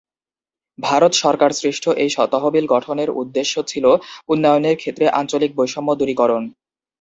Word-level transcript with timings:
ভারত 0.79 1.13
সরকার 1.23 1.51
সৃষ্ট 1.59 1.85
এই 2.03 2.09
তহবিল 2.27 2.65
গঠনের 2.73 3.09
উদ্দেশ্য 3.21 3.53
ছিল 3.67 3.85
উন্নয়নের 4.29 4.75
ক্ষেত্রে 4.77 5.05
আঞ্চলিক 5.19 5.51
বৈষম্য 5.55 5.89
দূরীকরণ। 5.99 6.43